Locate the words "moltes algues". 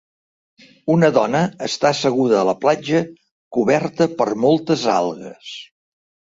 4.49-5.57